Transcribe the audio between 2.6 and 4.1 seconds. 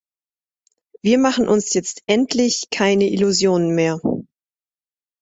keine Illusionen mehr!